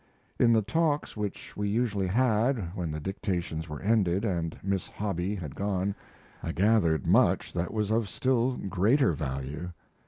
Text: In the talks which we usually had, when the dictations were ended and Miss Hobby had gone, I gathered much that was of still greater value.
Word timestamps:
In 0.39 0.51
the 0.51 0.63
talks 0.63 1.15
which 1.15 1.55
we 1.55 1.69
usually 1.69 2.07
had, 2.07 2.75
when 2.75 2.89
the 2.89 2.99
dictations 2.99 3.69
were 3.69 3.79
ended 3.83 4.25
and 4.25 4.57
Miss 4.63 4.87
Hobby 4.87 5.35
had 5.35 5.53
gone, 5.53 5.93
I 6.41 6.53
gathered 6.53 7.05
much 7.05 7.53
that 7.53 7.71
was 7.71 7.91
of 7.91 8.09
still 8.09 8.57
greater 8.57 9.11
value. 9.13 9.73